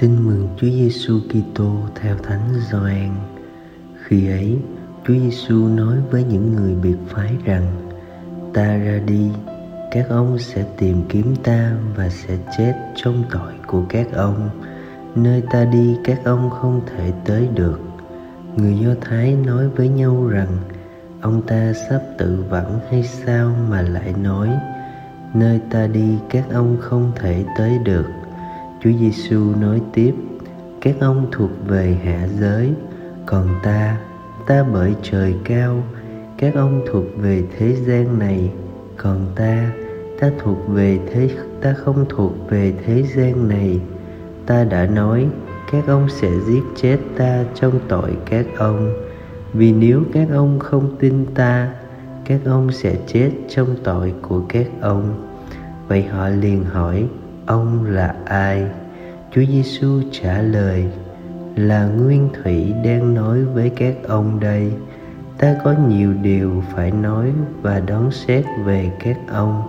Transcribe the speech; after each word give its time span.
Tin 0.00 0.26
mừng 0.26 0.48
Chúa 0.56 0.66
Giêsu 0.66 1.20
Kitô 1.28 1.72
theo 1.94 2.16
Thánh 2.22 2.54
Gioan. 2.70 3.14
Khi 4.04 4.30
ấy, 4.30 4.58
Chúa 5.06 5.14
Giêsu 5.14 5.68
nói 5.68 5.96
với 6.10 6.24
những 6.24 6.52
người 6.52 6.74
biệt 6.74 6.96
phái 7.08 7.36
rằng: 7.44 7.66
Ta 8.54 8.76
ra 8.76 9.00
đi, 9.06 9.30
các 9.90 10.08
ông 10.08 10.38
sẽ 10.38 10.64
tìm 10.78 11.02
kiếm 11.08 11.34
ta 11.42 11.72
và 11.96 12.08
sẽ 12.08 12.36
chết 12.58 12.74
trong 12.94 13.24
tội 13.30 13.52
của 13.66 13.82
các 13.88 14.12
ông. 14.12 14.50
Nơi 15.14 15.42
ta 15.50 15.64
đi 15.64 15.96
các 16.04 16.20
ông 16.24 16.50
không 16.50 16.80
thể 16.86 17.12
tới 17.24 17.48
được. 17.54 17.80
Người 18.56 18.78
Do 18.78 18.90
Thái 19.00 19.36
nói 19.46 19.68
với 19.68 19.88
nhau 19.88 20.26
rằng: 20.26 20.56
Ông 21.20 21.42
ta 21.46 21.72
sắp 21.88 22.02
tự 22.18 22.44
vẫn 22.48 22.80
hay 22.90 23.02
sao 23.02 23.54
mà 23.70 23.82
lại 23.82 24.14
nói: 24.22 24.50
Nơi 25.34 25.60
ta 25.70 25.86
đi 25.86 26.18
các 26.30 26.44
ông 26.52 26.76
không 26.80 27.12
thể 27.16 27.44
tới 27.56 27.78
được 27.78 28.04
Chúa 28.80 28.90
Giêsu 29.00 29.54
nói 29.60 29.82
tiếp: 29.92 30.14
Các 30.80 30.94
ông 31.00 31.26
thuộc 31.32 31.50
về 31.66 31.96
hạ 32.04 32.28
giới, 32.40 32.72
còn 33.26 33.48
ta, 33.62 33.98
ta 34.46 34.64
bởi 34.72 34.94
trời 35.02 35.34
cao. 35.44 35.82
Các 36.36 36.54
ông 36.54 36.82
thuộc 36.90 37.04
về 37.16 37.44
thế 37.58 37.76
gian 37.86 38.18
này, 38.18 38.50
còn 38.96 39.26
ta, 39.36 39.72
ta 40.20 40.30
thuộc 40.38 40.68
về 40.68 40.98
thế 41.12 41.30
ta 41.60 41.74
không 41.74 42.04
thuộc 42.08 42.32
về 42.50 42.72
thế 42.86 43.02
gian 43.16 43.48
này. 43.48 43.80
Ta 44.46 44.64
đã 44.64 44.86
nói, 44.86 45.26
các 45.72 45.86
ông 45.86 46.08
sẽ 46.08 46.30
giết 46.46 46.62
chết 46.76 46.98
ta 47.16 47.44
trong 47.54 47.80
tội 47.88 48.16
các 48.30 48.46
ông. 48.56 48.94
Vì 49.52 49.72
nếu 49.72 50.02
các 50.12 50.28
ông 50.32 50.58
không 50.58 50.96
tin 50.98 51.26
ta, 51.34 51.72
các 52.24 52.40
ông 52.44 52.72
sẽ 52.72 52.96
chết 53.06 53.30
trong 53.48 53.76
tội 53.84 54.14
của 54.22 54.42
các 54.48 54.66
ông. 54.80 55.28
Vậy 55.88 56.02
họ 56.02 56.28
liền 56.28 56.64
hỏi, 56.64 57.08
ông 57.48 57.84
là 57.84 58.14
ai? 58.24 58.66
Chúa 59.30 59.42
giêsu 59.52 60.00
trả 60.12 60.42
lời, 60.42 60.84
là 61.56 61.84
nguyên 61.86 62.28
thủy 62.32 62.74
đang 62.84 63.14
nói 63.14 63.44
với 63.44 63.70
các 63.70 63.94
ông 64.08 64.40
đây. 64.40 64.72
Ta 65.38 65.56
có 65.64 65.74
nhiều 65.88 66.14
điều 66.22 66.62
phải 66.74 66.90
nói 66.90 67.32
và 67.62 67.80
đón 67.80 68.10
xét 68.10 68.44
về 68.64 68.90
các 69.04 69.16
ông, 69.28 69.62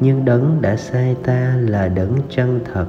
nhưng 0.00 0.24
đấng 0.24 0.62
đã 0.62 0.76
sai 0.76 1.16
ta 1.24 1.56
là 1.60 1.88
đấng 1.88 2.12
chân 2.30 2.60
thật. 2.72 2.86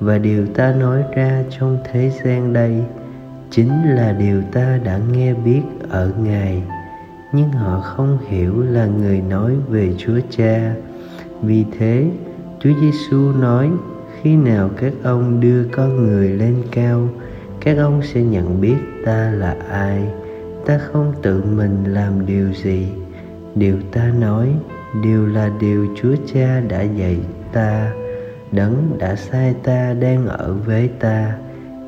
Và 0.00 0.18
điều 0.18 0.46
ta 0.46 0.74
nói 0.80 1.02
ra 1.14 1.42
trong 1.58 1.78
thế 1.92 2.10
gian 2.24 2.52
đây 2.52 2.84
chính 3.50 3.94
là 3.96 4.12
điều 4.12 4.42
ta 4.52 4.78
đã 4.84 4.98
nghe 5.12 5.34
biết 5.34 5.62
ở 5.88 6.12
ngài. 6.22 6.62
Nhưng 7.32 7.48
họ 7.48 7.80
không 7.80 8.18
hiểu 8.28 8.62
là 8.62 8.86
người 8.86 9.20
nói 9.20 9.56
về 9.68 9.94
chúa 9.98 10.20
cha. 10.30 10.74
Vì 11.42 11.64
thế 11.78 12.10
Chúa 12.62 12.70
Giêsu 12.80 13.32
nói, 13.32 13.70
khi 14.20 14.36
nào 14.36 14.70
các 14.76 14.92
ông 15.02 15.40
đưa 15.40 15.64
con 15.64 16.06
người 16.06 16.28
lên 16.28 16.54
cao, 16.70 17.08
các 17.60 17.78
ông 17.78 18.02
sẽ 18.02 18.22
nhận 18.22 18.60
biết 18.60 18.76
ta 19.04 19.30
là 19.30 19.56
ai. 19.70 20.08
Ta 20.66 20.78
không 20.78 21.12
tự 21.22 21.42
mình 21.56 21.84
làm 21.84 22.26
điều 22.26 22.52
gì. 22.52 22.86
Điều 23.54 23.76
ta 23.92 24.12
nói, 24.20 24.48
đều 25.04 25.26
là 25.26 25.50
điều 25.60 25.86
chúa 25.96 26.14
cha 26.32 26.60
đã 26.60 26.82
dạy 26.82 27.18
ta. 27.52 27.92
Đấng 28.52 28.98
đã 28.98 29.16
sai 29.16 29.54
ta 29.62 29.94
đang 30.00 30.26
ở 30.26 30.54
với 30.66 30.88
ta. 30.88 31.36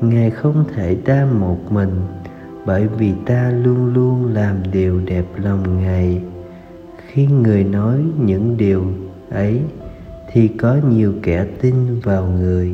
Ngài 0.01 0.31
không 0.31 0.65
thể 0.75 0.95
ta 0.95 1.27
một 1.39 1.71
mình, 1.71 2.01
bởi 2.65 2.87
vì 2.87 3.13
ta 3.25 3.51
luôn 3.63 3.93
luôn 3.93 4.33
làm 4.33 4.55
điều 4.71 4.99
đẹp 5.05 5.25
lòng 5.37 5.81
ngài. 5.81 6.21
Khi 7.07 7.27
người 7.27 7.63
nói 7.63 7.99
những 8.17 8.57
điều 8.57 8.83
ấy 9.29 9.61
thì 10.31 10.47
có 10.47 10.77
nhiều 10.89 11.13
kẻ 11.23 11.45
tin 11.61 11.99
vào 11.99 12.25
người. 12.25 12.71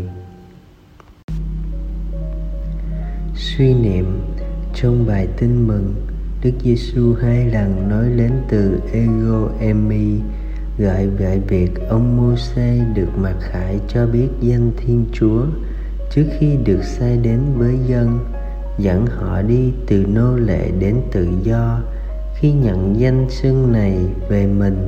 Suy 3.35 3.73
niệm 3.73 4.21
trong 4.73 5.05
bài 5.07 5.27
tin 5.37 5.67
mừng, 5.67 5.95
Đức 6.43 6.51
Giêsu 6.63 7.13
hai 7.21 7.45
lần 7.45 7.89
nói 7.89 8.05
đến 8.17 8.31
từ 8.49 8.79
ego 8.93 9.49
emi, 9.59 10.19
gọi 10.77 11.07
về 11.07 11.39
việc 11.47 11.71
ông 11.89 12.17
Môse 12.17 12.85
được 12.95 13.09
mặc 13.17 13.35
khải 13.39 13.79
cho 13.87 14.07
biết 14.07 14.27
danh 14.41 14.71
Thiên 14.77 15.05
Chúa 15.13 15.45
trước 16.15 16.25
khi 16.39 16.57
được 16.65 16.83
sai 16.83 17.17
đến 17.17 17.39
với 17.57 17.75
dân, 17.87 18.19
dẫn 18.77 19.05
họ 19.05 19.41
đi 19.41 19.71
từ 19.87 20.05
nô 20.07 20.35
lệ 20.35 20.71
đến 20.79 20.95
tự 21.11 21.27
do. 21.43 21.79
Khi 22.35 22.51
nhận 22.51 22.99
danh 22.99 23.27
xưng 23.29 23.71
này 23.71 23.97
về 24.29 24.47
mình, 24.47 24.87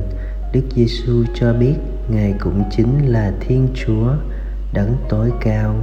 Đức 0.52 0.62
Giêsu 0.76 1.24
cho 1.34 1.52
biết 1.52 1.74
Ngài 2.08 2.34
cũng 2.40 2.62
chính 2.70 3.06
là 3.06 3.32
Thiên 3.40 3.68
Chúa 3.74 4.14
đấng 4.72 4.96
tối 5.08 5.32
cao. 5.40 5.74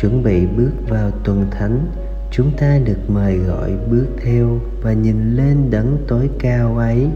Chuẩn 0.00 0.22
bị 0.22 0.46
bước 0.46 0.70
vào 0.88 1.10
tuần 1.24 1.46
thánh, 1.50 1.86
chúng 2.30 2.50
ta 2.56 2.78
được 2.84 3.10
mời 3.10 3.38
gọi 3.38 3.72
bước 3.90 4.06
theo 4.24 4.58
và 4.82 4.92
nhìn 4.92 5.36
lên 5.36 5.70
đấng 5.70 6.04
tối 6.08 6.30
cao 6.38 6.76
ấy, 6.78 7.06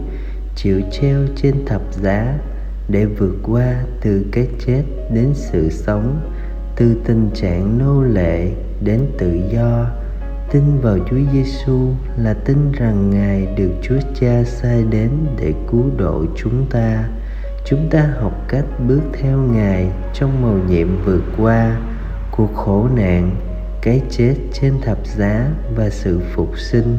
chịu 0.55 0.81
treo 0.91 1.19
trên 1.35 1.65
thập 1.65 1.81
giá 1.93 2.37
để 2.89 3.05
vượt 3.05 3.35
qua 3.43 3.83
từ 4.01 4.25
cái 4.31 4.47
chết 4.65 4.83
đến 5.13 5.33
sự 5.33 5.69
sống, 5.69 6.31
từ 6.75 6.95
tình 7.05 7.29
trạng 7.33 7.77
nô 7.77 8.03
lệ 8.03 8.51
đến 8.81 8.99
tự 9.17 9.39
do. 9.53 9.87
Tin 10.51 10.63
vào 10.81 10.97
Chúa 11.09 11.19
Giêsu 11.33 11.89
là 12.17 12.33
tin 12.33 12.71
rằng 12.71 13.09
Ngài 13.09 13.45
được 13.57 13.71
Chúa 13.81 13.99
Cha 14.19 14.43
sai 14.43 14.83
đến 14.89 15.09
để 15.41 15.53
cứu 15.71 15.83
độ 15.97 16.25
chúng 16.35 16.65
ta 16.69 17.09
chúng 17.65 17.89
ta 17.89 18.09
học 18.19 18.45
cách 18.47 18.65
bước 18.87 19.01
theo 19.13 19.37
ngài 19.37 19.87
trong 20.13 20.41
mầu 20.41 20.57
nhiệm 20.69 20.87
vượt 21.05 21.23
qua, 21.37 21.81
cuộc 22.31 22.53
khổ 22.55 22.87
nạn, 22.95 23.35
cái 23.81 24.01
chết 24.09 24.35
trên 24.53 24.73
thập 24.81 24.97
giá 25.05 25.51
và 25.75 25.89
sự 25.89 26.19
phục 26.33 26.59
sinh. 26.59 26.97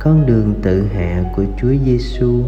Con 0.00 0.26
đường 0.26 0.54
tự 0.62 0.86
hạ 0.86 1.24
của 1.36 1.44
Chúa 1.60 1.72
Giêsu 1.84 2.42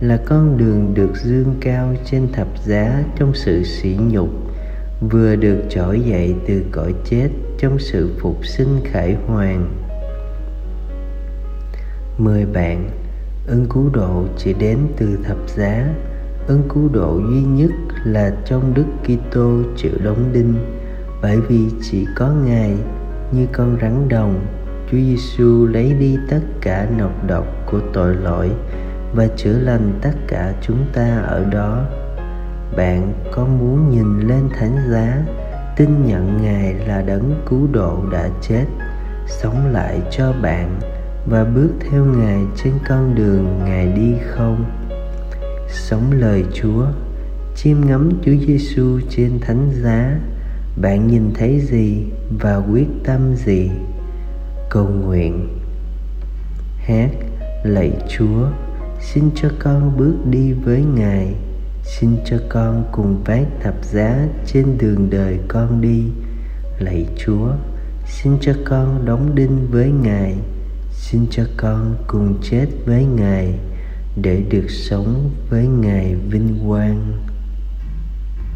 là 0.00 0.18
con 0.26 0.58
đường 0.58 0.94
được 0.94 1.16
dương 1.16 1.54
cao 1.60 1.94
trên 2.04 2.32
thập 2.32 2.48
giá 2.64 3.04
trong 3.16 3.34
sự 3.34 3.62
sỉ 3.64 3.96
nhục, 4.10 4.28
vừa 5.10 5.36
được 5.36 5.62
trỗi 5.70 6.00
dậy 6.00 6.34
từ 6.48 6.64
cõi 6.72 6.94
chết 7.04 7.28
trong 7.58 7.78
sự 7.78 8.10
phục 8.20 8.46
sinh 8.46 8.80
khải 8.84 9.16
hoàn. 9.26 9.70
Mời 12.18 12.46
bạn, 12.46 12.90
ơn 13.48 13.66
cứu 13.70 13.90
độ 13.92 14.24
chỉ 14.38 14.52
đến 14.52 14.78
từ 14.96 15.18
thập 15.24 15.38
giá 15.56 15.88
ơn 16.48 16.62
cứu 16.74 16.88
độ 16.92 17.20
duy 17.30 17.42
nhất 17.42 17.70
là 18.04 18.32
trong 18.44 18.74
Đức 18.74 18.84
Kitô 19.04 19.62
chịu 19.76 19.92
đóng 20.04 20.32
đinh. 20.32 20.54
Bởi 21.22 21.40
vì 21.40 21.70
chỉ 21.82 22.06
có 22.16 22.28
Ngài 22.44 22.76
như 23.32 23.46
con 23.52 23.76
rắn 23.80 24.08
đồng, 24.08 24.46
Chúa 24.90 24.98
Giêsu 24.98 25.66
lấy 25.66 25.92
đi 25.92 26.18
tất 26.30 26.40
cả 26.60 26.88
nọc 26.98 27.26
độc 27.26 27.46
của 27.70 27.80
tội 27.92 28.14
lỗi 28.14 28.50
và 29.14 29.26
chữa 29.36 29.58
lành 29.58 29.98
tất 30.02 30.12
cả 30.28 30.54
chúng 30.62 30.84
ta 30.92 31.18
ở 31.18 31.44
đó. 31.44 31.84
Bạn 32.76 33.12
có 33.32 33.46
muốn 33.46 33.90
nhìn 33.90 34.28
lên 34.28 34.48
thánh 34.58 34.76
giá, 34.90 35.22
tin 35.76 36.06
nhận 36.06 36.42
ngài 36.42 36.74
là 36.74 37.02
đấng 37.02 37.42
cứu 37.50 37.68
độ 37.72 38.02
đã 38.12 38.28
chết, 38.40 38.64
sống 39.26 39.72
lại 39.72 40.00
cho 40.10 40.32
bạn 40.42 40.80
và 41.26 41.44
bước 41.44 41.70
theo 41.80 42.04
ngài 42.04 42.42
trên 42.56 42.72
con 42.88 43.14
đường 43.14 43.58
ngài 43.64 43.86
đi 43.86 44.14
không? 44.30 44.79
Sống 45.72 46.12
lời 46.12 46.44
Chúa, 46.54 46.86
chiêm 47.56 47.86
ngắm 47.86 48.10
Chúa 48.24 48.34
Giêsu 48.46 49.00
trên 49.10 49.40
thánh 49.40 49.70
giá, 49.82 50.20
bạn 50.76 51.06
nhìn 51.06 51.30
thấy 51.34 51.60
gì 51.60 52.04
và 52.40 52.56
quyết 52.56 52.88
tâm 53.04 53.34
gì? 53.36 53.70
Cầu 54.70 54.88
nguyện. 54.88 55.48
Hát 56.78 57.10
lạy 57.62 57.92
Chúa, 58.08 58.46
xin 59.00 59.30
cho 59.34 59.48
con 59.58 59.96
bước 59.96 60.14
đi 60.30 60.52
với 60.52 60.84
Ngài, 60.94 61.34
xin 61.84 62.16
cho 62.24 62.36
con 62.48 62.84
cùng 62.92 63.22
vác 63.24 63.46
thập 63.62 63.74
giá 63.84 64.28
trên 64.46 64.78
đường 64.78 65.10
đời 65.10 65.38
con 65.48 65.80
đi. 65.80 66.04
Lạy 66.78 67.06
Chúa, 67.16 67.48
xin 68.06 68.32
cho 68.40 68.52
con 68.64 69.04
đóng 69.04 69.34
đinh 69.34 69.66
với 69.70 69.90
Ngài, 70.02 70.34
xin 70.92 71.26
cho 71.30 71.44
con 71.56 71.94
cùng 72.06 72.34
chết 72.50 72.66
với 72.86 73.04
Ngài 73.04 73.54
để 74.16 74.42
được 74.50 74.70
sống 74.70 75.30
với 75.50 75.66
ngài 75.66 76.14
vinh 76.14 76.58
quang. 76.68 77.12